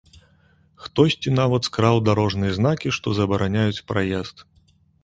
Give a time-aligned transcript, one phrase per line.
[0.85, 4.49] Хтосьці нават скраў дарожныя знакі, што забараняюць праезд.